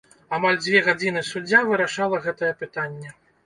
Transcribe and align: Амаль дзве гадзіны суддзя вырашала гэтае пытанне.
Амаль 0.37 0.57
дзве 0.61 0.79
гадзіны 0.87 1.23
суддзя 1.31 1.63
вырашала 1.69 2.23
гэтае 2.27 2.53
пытанне. 2.67 3.19